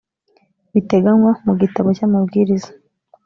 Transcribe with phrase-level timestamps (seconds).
[0.73, 2.71] biteganywa mu gitabo cy amabwiriza